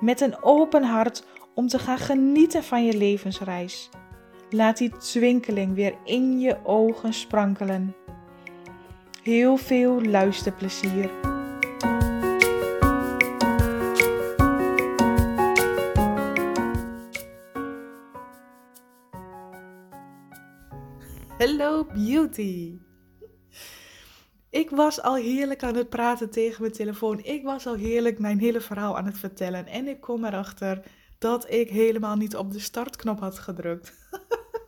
[0.00, 1.24] met een open hart
[1.54, 3.90] om te gaan genieten van je levensreis.
[4.50, 7.94] Laat die twinkeling weer in je ogen sprankelen.
[9.22, 11.10] Heel veel luisterplezier.
[21.38, 22.85] Hello beauty.
[24.56, 27.24] Ik was al heerlijk aan het praten tegen mijn telefoon.
[27.24, 29.66] Ik was al heerlijk mijn hele verhaal aan het vertellen.
[29.66, 30.82] En ik kom erachter
[31.18, 33.92] dat ik helemaal niet op de startknop had gedrukt.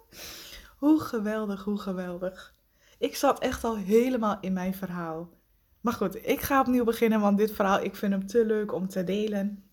[0.79, 2.55] hoe geweldig, hoe geweldig.
[2.99, 5.31] Ik zat echt al helemaal in mijn verhaal.
[5.81, 8.89] Maar goed, ik ga opnieuw beginnen, want dit verhaal, ik vind hem te leuk om
[8.89, 9.65] te delen.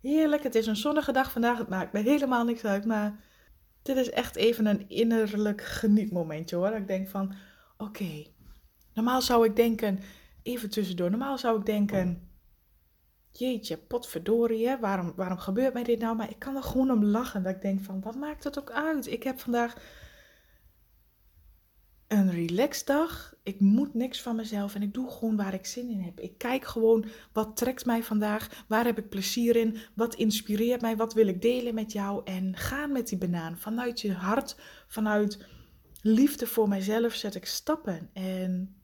[0.00, 1.58] Heerlijk, het is een zonnige dag vandaag.
[1.58, 3.20] Het maakt me helemaal niks uit, maar
[3.82, 6.72] dit is echt even een innerlijk genietmomentje hoor.
[6.72, 7.34] Ik denk van,
[7.76, 8.24] oké,
[8.94, 9.98] Normaal zou ik denken,
[10.42, 12.30] even tussendoor, normaal zou ik denken,
[13.30, 14.78] jeetje, potverdorie, hè?
[14.78, 16.16] Waarom, waarom gebeurt mij dit nou?
[16.16, 17.42] Maar ik kan er gewoon om lachen.
[17.42, 19.06] Dat ik denk van, wat maakt het ook uit?
[19.06, 19.74] Ik heb vandaag
[22.08, 23.34] een relaxed dag.
[23.42, 26.20] Ik moet niks van mezelf en ik doe gewoon waar ik zin in heb.
[26.20, 28.64] Ik kijk gewoon, wat trekt mij vandaag?
[28.68, 29.76] Waar heb ik plezier in?
[29.94, 30.96] Wat inspireert mij?
[30.96, 32.22] Wat wil ik delen met jou?
[32.24, 33.58] En ga met die banaan.
[33.58, 35.46] Vanuit je hart, vanuit
[36.02, 38.10] liefde voor mijzelf zet ik stappen.
[38.12, 38.81] En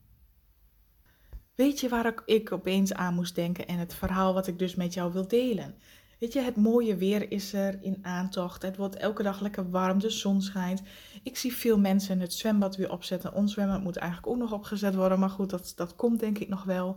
[1.58, 4.94] Weet je waar ik, opeens aan moest denken en het verhaal wat ik dus met
[4.94, 5.74] jou wil delen?
[6.18, 8.62] Weet je, het mooie weer is er in aantocht.
[8.62, 10.82] Het wordt elke dag lekker warm, de zon schijnt.
[11.22, 13.34] Ik zie veel mensen het zwembad weer opzetten.
[13.34, 16.48] Ons zwembad moet eigenlijk ook nog opgezet worden, maar goed, dat, dat komt denk ik
[16.48, 16.96] nog wel.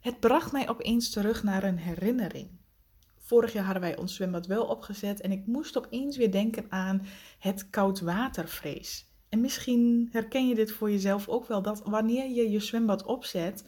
[0.00, 2.48] Het bracht mij opeens terug naar een herinnering.
[3.18, 7.06] Vorig jaar hadden wij ons zwembad wel opgezet en ik moest opeens weer denken aan
[7.38, 9.06] het koudwatervrees.
[9.28, 13.64] En misschien herken je dit voor jezelf ook wel, dat wanneer je je zwembad opzet,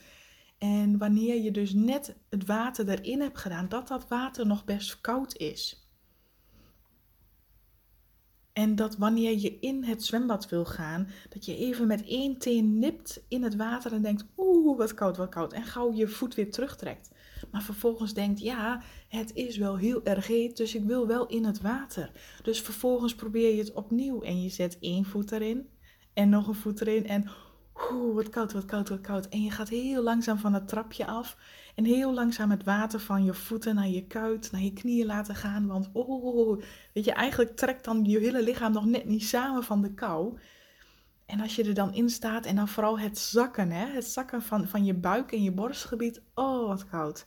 [0.59, 5.01] en wanneer je dus net het water erin hebt gedaan, dat dat water nog best
[5.01, 5.89] koud is.
[8.53, 12.79] En dat wanneer je in het zwembad wil gaan, dat je even met één teen
[12.79, 15.53] nipt in het water en denkt, oeh, wat koud, wat koud.
[15.53, 17.11] En gauw je voet weer terugtrekt.
[17.51, 21.45] Maar vervolgens denkt, ja, het is wel heel erg heet, dus ik wil wel in
[21.45, 22.11] het water.
[22.43, 25.69] Dus vervolgens probeer je het opnieuw en je zet één voet erin
[26.13, 27.31] en nog een voet erin en
[27.91, 29.29] Oeh, wat koud, wat koud, wat koud.
[29.29, 31.37] En je gaat heel langzaam van het trapje af.
[31.75, 35.35] En heel langzaam het water van je voeten naar je kuit, naar je knieën laten
[35.35, 35.67] gaan.
[35.67, 36.63] Want oh,
[36.93, 40.39] weet je, eigenlijk trekt dan je hele lichaam nog net niet samen van de kou.
[41.27, 43.87] En als je er dan in staat en dan vooral het zakken, hè?
[43.87, 46.23] het zakken van, van je buik en je borstgebied.
[46.35, 47.27] Oh, wat koud.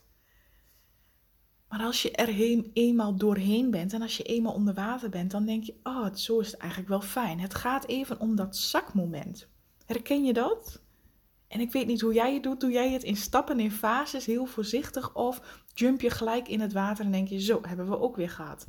[1.68, 5.30] Maar als je er heen, eenmaal doorheen bent en als je eenmaal onder water bent,
[5.30, 7.40] dan denk je, oh, zo is het eigenlijk wel fijn.
[7.40, 9.48] Het gaat even om dat zakmoment.
[9.92, 10.82] Herken je dat?
[11.48, 12.60] En ik weet niet hoe jij het doet.
[12.60, 15.14] Doe jij het in stappen, in fases, heel voorzichtig?
[15.14, 18.30] Of jump je gelijk in het water en denk je, zo, hebben we ook weer
[18.30, 18.66] gehad.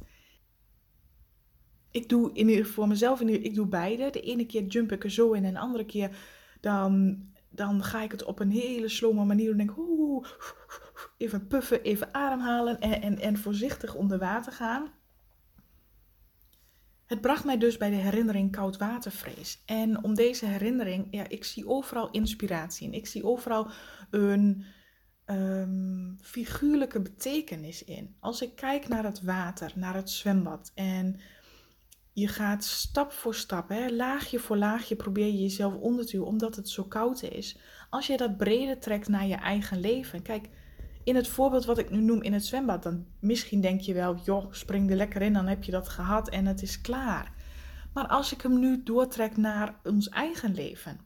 [1.91, 4.09] Ik doe in voor mezelf, ik doe beide.
[4.09, 6.17] De ene keer jump ik er zo in en de andere keer
[6.61, 9.57] dan, dan ga ik het op een hele slome manier doen.
[9.57, 10.27] Denk, oeh,
[11.17, 14.91] even puffen, even ademhalen en, en, en voorzichtig onder water gaan.
[17.05, 19.61] Het bracht mij dus bij de herinnering koudwatervrees.
[19.65, 22.93] En om deze herinnering, ja, ik zie overal inspiratie in.
[22.93, 23.67] Ik zie overal
[24.09, 24.65] een
[25.25, 28.15] um, figuurlijke betekenis in.
[28.19, 31.19] Als ik kijk naar het water, naar het zwembad en
[32.13, 36.27] je gaat stap voor stap, hè, laagje voor laagje probeer je jezelf onder te duwen
[36.27, 37.57] omdat het zo koud is.
[37.89, 40.21] Als je dat breder trekt naar je eigen leven.
[40.21, 40.49] Kijk,
[41.03, 44.15] in het voorbeeld wat ik nu noem in het zwembad, dan misschien denk je wel,
[44.23, 47.33] joh, spring er lekker in, dan heb je dat gehad en het is klaar.
[47.93, 50.99] Maar als ik hem nu doortrek naar ons eigen leven.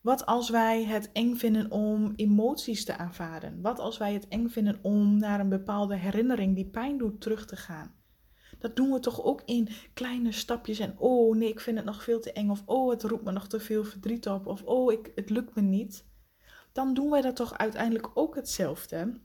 [0.00, 3.60] Wat als wij het eng vinden om emoties te aanvaarden?
[3.60, 7.46] Wat als wij het eng vinden om naar een bepaalde herinnering die pijn doet terug
[7.46, 7.94] te gaan?
[8.58, 12.02] Dat doen we toch ook in kleine stapjes en oh nee, ik vind het nog
[12.02, 14.92] veel te eng of oh het roept me nog te veel verdriet op of oh
[14.92, 16.04] ik, het lukt me niet
[16.76, 19.20] dan doen wij dat toch uiteindelijk ook hetzelfde.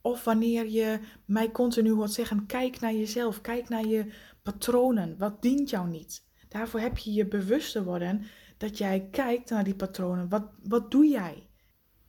[0.00, 5.18] Of wanneer je mij continu hoort zeggen: kijk naar jezelf, kijk naar je patronen.
[5.18, 6.24] Wat dient jou niet?
[6.48, 8.24] Daarvoor heb je je bewust te worden
[8.56, 10.28] dat jij kijkt naar die patronen.
[10.28, 11.48] Wat, wat doe jij?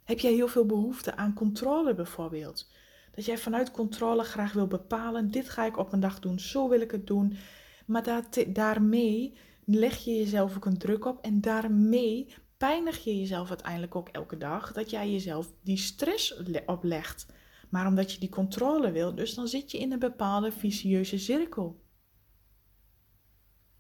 [0.04, 2.72] Heb jij heel veel behoefte aan controle bijvoorbeeld?
[3.12, 6.70] Dat jij vanuit controle graag wil bepalen, dit ga ik op een dag doen, zo
[6.70, 7.38] wil ik het doen.
[7.86, 13.96] Maar daarmee leg je jezelf ook een druk op en daarmee pijnig je jezelf uiteindelijk
[13.96, 17.26] ook elke dag dat jij jezelf die stress oplegt.
[17.70, 21.82] Maar omdat je die controle wil, dus dan zit je in een bepaalde vicieuze cirkel.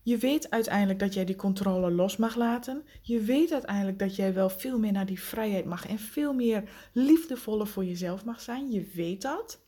[0.01, 2.83] Je weet uiteindelijk dat jij die controle los mag laten.
[3.01, 6.69] Je weet uiteindelijk dat jij wel veel meer naar die vrijheid mag en veel meer
[6.93, 8.71] liefdevoller voor jezelf mag zijn.
[8.71, 9.65] Je weet dat.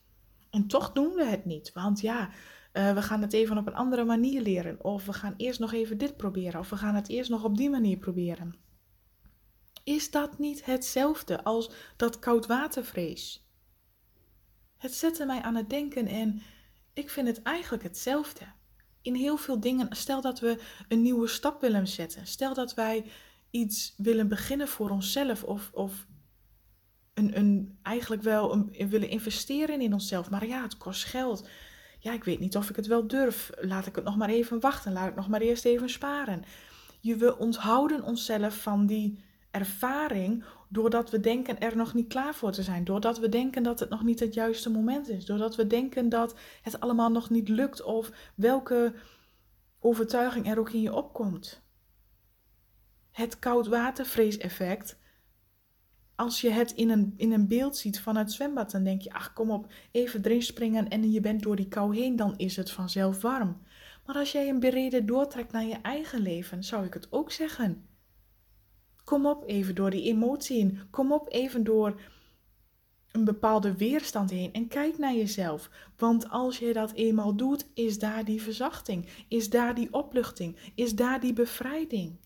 [0.49, 1.71] En toch doen we het niet.
[1.73, 2.29] Want ja,
[2.73, 4.83] uh, we gaan het even op een andere manier leren.
[4.83, 6.59] Of we gaan eerst nog even dit proberen.
[6.59, 8.55] Of we gaan het eerst nog op die manier proberen.
[9.85, 13.49] Is dat niet hetzelfde als dat koudwatervrees?
[14.77, 16.41] Het zette mij aan het denken en
[16.93, 18.45] ik vind het eigenlijk hetzelfde.
[19.01, 22.27] In heel veel dingen, stel dat we een nieuwe stap willen zetten.
[22.27, 23.05] Stel dat wij
[23.49, 26.07] iets willen beginnen voor onszelf of, of
[27.13, 30.29] een, een, eigenlijk wel een, willen investeren in onszelf.
[30.29, 31.47] Maar ja, het kost geld
[32.05, 33.49] ja, ik weet niet of ik het wel durf.
[33.59, 34.93] Laat ik het nog maar even wachten.
[34.93, 36.43] Laat ik nog maar eerst even sparen.
[36.99, 39.23] Je, we onthouden onszelf van die
[39.55, 42.83] ervaring doordat we denken er nog niet klaar voor te zijn.
[42.83, 45.25] Doordat we denken dat het nog niet het juiste moment is.
[45.25, 48.93] Doordat we denken dat het allemaal nog niet lukt of welke
[49.79, 51.63] overtuiging er ook in je opkomt.
[53.11, 54.97] Het koudwatervreeseffect
[56.15, 59.13] als je het in een, in een beeld ziet van het zwembad, dan denk je,
[59.13, 62.55] ach kom op, even erin springen en je bent door die kou heen, dan is
[62.55, 63.61] het vanzelf warm.
[64.05, 67.87] Maar als jij een bereden doortrekt naar je eigen leven, zou ik het ook zeggen.
[69.05, 70.79] Kom op even door die emotie heen.
[70.89, 72.01] Kom op even door
[73.11, 75.69] een bepaalde weerstand heen en kijk naar jezelf.
[75.97, 80.95] Want als je dat eenmaal doet, is daar die verzachting, is daar die opluchting, is
[80.95, 82.17] daar die bevrijding.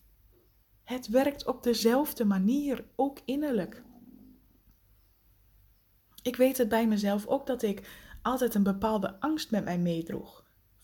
[0.83, 3.83] Het werkt op dezelfde manier, ook innerlijk.
[6.21, 7.89] Ik weet het bij mezelf ook dat ik
[8.21, 10.38] altijd een bepaalde angst met mij meedroeg.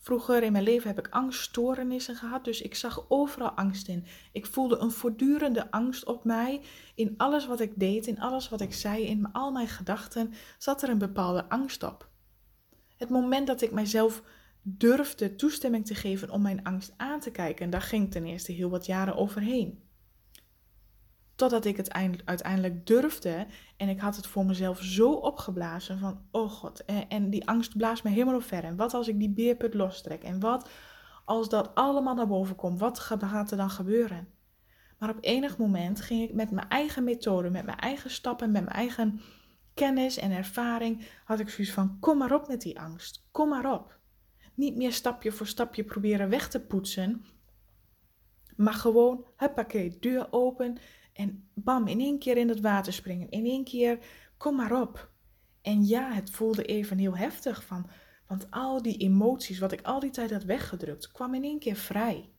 [0.06, 4.04] Vroeger in mijn leven heb ik angststoornissen gehad, dus ik zag overal angst in.
[4.32, 6.60] Ik voelde een voortdurende angst op mij.
[6.94, 10.82] In alles wat ik deed, in alles wat ik zei, in al mijn gedachten zat
[10.82, 12.08] er een bepaalde angst op.
[12.96, 14.22] Het moment dat ik mijzelf
[14.62, 18.70] durfde toestemming te geven om mijn angst aan te kijken, daar ging ten eerste heel
[18.70, 19.85] wat jaren overheen.
[21.36, 21.92] Totdat ik het
[22.24, 23.46] uiteindelijk durfde
[23.76, 28.04] en ik had het voor mezelf zo opgeblazen van, oh god, en, die angst blaast
[28.04, 28.64] me helemaal ver.
[28.64, 30.22] En wat als ik die beerput lostrek?
[30.22, 30.68] En wat
[31.24, 32.80] als dat allemaal naar boven komt?
[32.80, 34.28] Wat gaat er dan gebeuren?
[34.98, 38.64] Maar op enig moment ging ik met mijn eigen methode, met mijn eigen stappen, met
[38.64, 39.20] mijn eigen
[39.74, 43.72] kennis en ervaring, had ik zoiets van, kom maar op met die angst, kom maar
[43.72, 43.98] op.
[44.54, 47.24] Niet meer stapje voor stapje proberen weg te poetsen,
[48.56, 50.78] maar gewoon, huppakee, deur open
[51.16, 53.30] en bam, in één keer in het water springen.
[53.30, 53.98] In één keer,
[54.36, 55.10] kom maar op.
[55.62, 57.90] En ja, het voelde even heel heftig van,
[58.26, 61.76] want al die emoties, wat ik al die tijd had weggedrukt, kwam in één keer
[61.76, 62.30] vrij.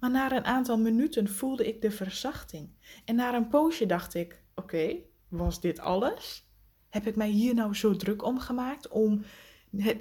[0.00, 2.70] Maar na een aantal minuten voelde ik de verzachting.
[3.04, 4.96] En na een poosje dacht ik: oké,
[5.28, 6.48] was dit alles?
[6.88, 9.22] Heb ik mij hier nou zo druk om gemaakt om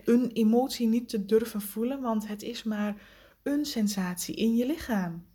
[0.04, 2.02] een emotie niet te durven voelen?
[2.02, 3.02] Want het is maar
[3.44, 5.26] een sensatie in je lichaam.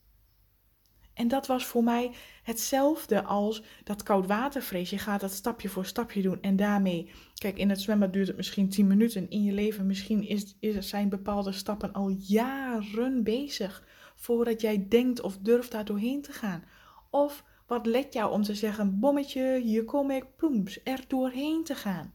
[1.14, 2.10] En dat was voor mij
[2.42, 4.90] hetzelfde als dat koudwatervrees.
[4.90, 8.36] Je gaat dat stapje voor stapje doen en daarmee, kijk, in het zwembad duurt het
[8.36, 9.30] misschien 10 minuten.
[9.30, 13.84] In je leven misschien is, zijn bepaalde stappen al jaren bezig
[14.16, 16.64] voordat jij denkt of durft daar doorheen te gaan.
[17.10, 21.74] Of wat let jou om te zeggen, bommetje, hier kom ik, ploems, er doorheen te
[21.74, 22.12] gaan.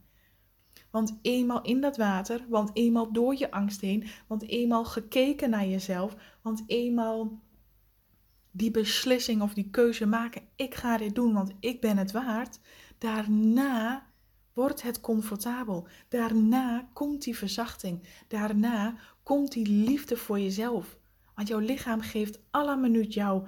[0.92, 5.66] Want eenmaal in dat water, want eenmaal door je angst heen, want eenmaal gekeken naar
[5.68, 7.42] jezelf, want eenmaal
[8.60, 12.60] die beslissing of die keuze maken, ik ga dit doen, want ik ben het waard,
[12.98, 14.08] daarna
[14.54, 15.88] wordt het comfortabel.
[16.10, 18.08] Daarna komt die verzachting.
[18.28, 20.98] Daarna komt die liefde voor jezelf.
[21.36, 23.48] Want jouw lichaam geeft alle minuut jou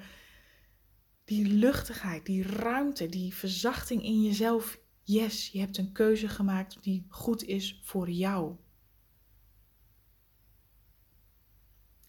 [1.23, 4.79] die luchtigheid, die ruimte, die verzachting in jezelf.
[5.03, 8.55] Yes, je hebt een keuze gemaakt die goed is voor jou.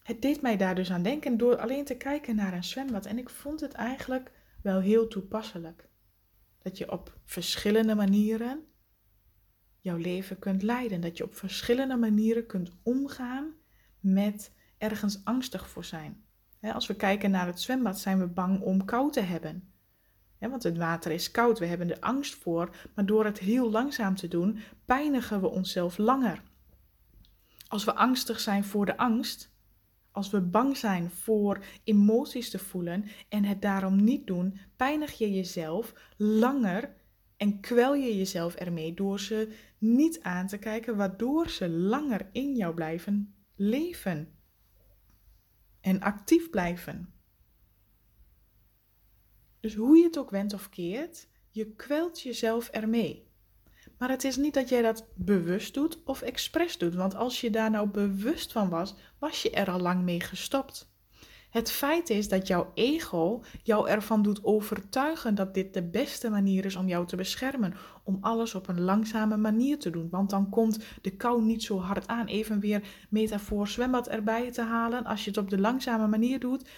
[0.03, 3.05] Het deed mij daar dus aan denken door alleen te kijken naar een zwembad.
[3.05, 4.31] En ik vond het eigenlijk
[4.61, 5.89] wel heel toepasselijk.
[6.61, 8.65] Dat je op verschillende manieren
[9.79, 11.01] jouw leven kunt leiden.
[11.01, 13.53] Dat je op verschillende manieren kunt omgaan
[13.99, 16.25] met ergens angstig voor zijn.
[16.61, 19.73] Als we kijken naar het zwembad, zijn we bang om koud te hebben.
[20.39, 24.15] Want het water is koud, we hebben er angst voor, maar door het heel langzaam
[24.15, 26.41] te doen, pijnigen we onszelf langer.
[27.67, 29.52] Als we angstig zijn voor de angst,
[30.13, 35.33] als we bang zijn voor emoties te voelen en het daarom niet doen, pijnig je
[35.33, 37.01] jezelf langer
[37.37, 42.55] En kwel je jezelf ermee door ze niet aan te kijken, waardoor ze langer in
[42.55, 44.37] jou blijven leven
[45.81, 47.13] en actief blijven.
[49.59, 53.31] Dus hoe je het ook went of keert, je kwelt jezelf ermee.
[53.97, 57.49] Maar het is niet dat jij dat bewust doet of expres doet, want als je
[57.49, 60.91] daar nou bewust van was, was je er al lang mee gestopt.
[61.49, 66.65] Het feit is dat jouw ego jou ervan doet overtuigen dat dit de beste manier
[66.65, 67.73] is om jou te beschermen.
[68.03, 70.09] Om alles op een langzame manier te doen.
[70.09, 72.25] Want dan komt de kou niet zo hard aan.
[72.25, 75.03] Even weer metafoor zwembad erbij te halen.
[75.03, 76.69] Als je het op de langzame manier doet,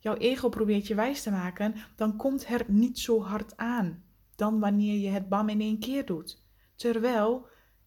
[0.00, 4.02] jouw ego probeert je wijs te maken, dan komt het niet zo hard aan
[4.38, 6.42] dan wanneer je het bam in één keer doet.
[6.78, 7.46] Terwijl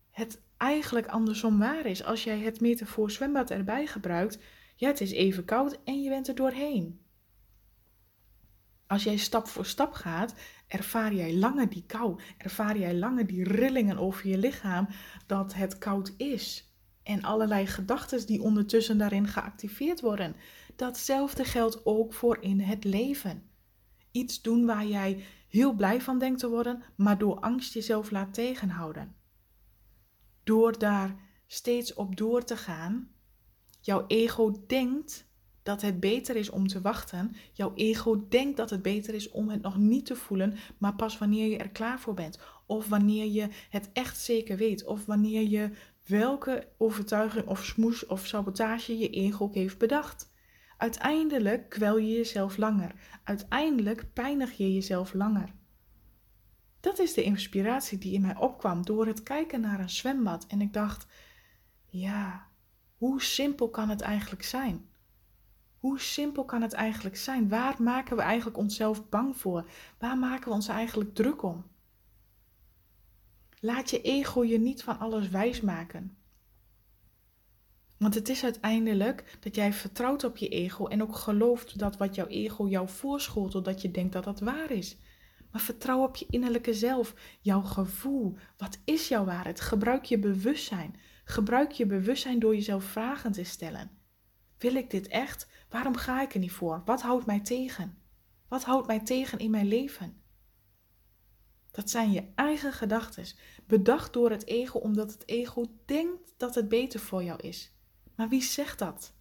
[0.10, 2.04] het eigenlijk andersom waar is.
[2.04, 4.40] Als jij het metafoor zwembad erbij gebruikt,
[4.76, 7.06] ja, het is even koud en je bent er doorheen.
[8.88, 10.36] Als jij stap voor stap gaat,
[10.68, 14.88] ervaar jij langer die kou, ervaar jij langer die rillingen over je lichaam
[15.28, 16.74] dat het koud is.
[17.04, 20.36] En allerlei gedachten die ondertussen daarin geactiveerd worden.
[20.76, 23.50] Datzelfde geldt ook voor in het leven.
[24.12, 28.34] Iets doen waar jij heel blij van denkt te worden, maar door angst jezelf laat
[28.34, 29.16] tegenhouden.
[30.44, 31.16] Door daar
[31.48, 33.12] steeds op door te gaan,
[33.82, 35.30] Jouw ego denkt
[35.64, 37.36] dat het beter is om te wachten.
[37.52, 41.18] Jouw ego denkt dat het beter is om het nog niet te voelen, maar pas
[41.18, 42.40] wanneer je er klaar voor bent.
[42.66, 44.86] Of wanneer je het echt zeker weet.
[44.86, 45.72] Of wanneer je
[46.06, 50.31] welke overtuiging of smoes of sabotage je ego heeft bedacht.
[50.82, 52.96] Uiteindelijk kwel je jezelf langer.
[53.24, 55.54] Uiteindelijk pijnig je jezelf langer.
[56.80, 60.46] Dat is de inspiratie die in mij opkwam door het kijken naar een zwembad.
[60.48, 61.08] En ik dacht,
[61.86, 62.48] ja,
[62.98, 64.90] hoe simpel kan het eigenlijk zijn?
[65.80, 67.50] Hoe simpel kan het eigenlijk zijn?
[67.50, 69.70] Waar maken we eigenlijk onszelf bang voor?
[69.98, 71.66] Waar maken we ons eigenlijk druk om?
[73.60, 76.18] Laat je ego je niet van alles wijsmaken.
[78.02, 82.16] Want het is uiteindelijk dat jij vertrouwt op je ego en ook gelooft dat wat
[82.16, 84.98] jouw ego jou voorschotelt, dat je denkt dat dat waar is.
[85.52, 88.36] Maar vertrouw op je innerlijke zelf, jouw gevoel.
[88.58, 89.62] Wat is jouw waarheid?
[89.62, 90.96] Gebruik je bewustzijn.
[91.24, 93.92] Gebruik je bewustzijn door jezelf vragen te stellen.
[94.58, 95.48] Wil ik dit echt?
[95.70, 96.82] Waarom ga ik er niet voor?
[96.86, 97.98] Wat houdt mij tegen?
[98.48, 100.22] Wat houdt mij tegen in mijn leven?
[101.72, 103.26] Dat zijn je eigen gedachten,
[103.68, 107.72] bedacht door het ego omdat het ego denkt dat het beter voor jou is.
[108.16, 109.14] Maar wie zegt dat?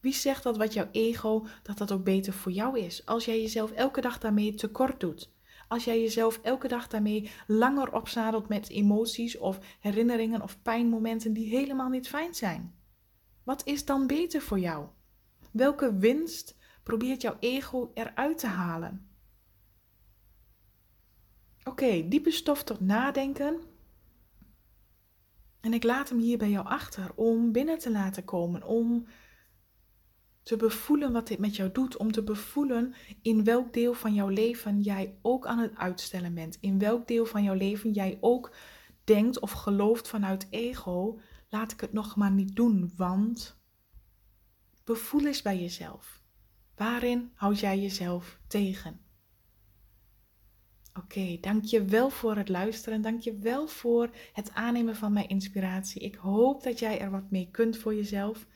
[0.00, 3.06] Wie zegt dat wat jouw ego, dat dat ook beter voor jou is?
[3.06, 5.32] Als jij jezelf elke dag daarmee tekort doet.
[5.68, 11.48] Als jij jezelf elke dag daarmee langer opzadelt met emoties of herinneringen of pijnmomenten die
[11.48, 12.74] helemaal niet fijn zijn.
[13.42, 14.86] Wat is dan beter voor jou?
[15.50, 19.10] Welke winst probeert jouw ego eruit te halen?
[21.64, 23.60] Oké, diepe stof tot nadenken.
[25.62, 29.06] En ik laat hem hier bij jou achter om binnen te laten komen, om
[30.42, 34.28] te bevoelen wat dit met jou doet, om te bevoelen in welk deel van jouw
[34.28, 38.54] leven jij ook aan het uitstellen bent, in welk deel van jouw leven jij ook
[39.04, 43.60] denkt of gelooft vanuit ego, laat ik het nog maar niet doen, want
[44.84, 46.22] bevoel eens bij jezelf.
[46.76, 49.01] Waarin houd jij jezelf tegen?
[50.94, 53.02] Oké, okay, dank je wel voor het luisteren.
[53.02, 56.02] Dank je wel voor het aannemen van mijn inspiratie.
[56.02, 58.46] Ik hoop dat jij er wat mee kunt voor jezelf.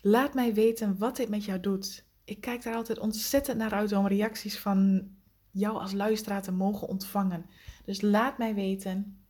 [0.00, 2.04] Laat mij weten wat dit met jou doet.
[2.24, 5.10] Ik kijk daar altijd ontzettend naar uit om reacties van
[5.50, 7.46] jou als luisteraar te mogen ontvangen.
[7.84, 9.24] Dus laat mij weten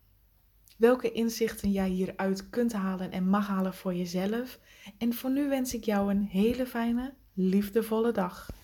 [0.77, 4.59] welke inzichten jij hieruit kunt halen en mag halen voor jezelf.
[4.99, 8.63] En voor nu wens ik jou een hele fijne, liefdevolle dag.